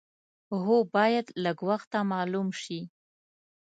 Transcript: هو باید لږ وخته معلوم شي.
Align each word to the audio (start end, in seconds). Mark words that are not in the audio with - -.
هو 0.63 0.77
باید 0.95 1.25
لږ 1.43 1.57
وخته 1.69 1.99
معلوم 2.11 2.47
شي. 2.61 2.79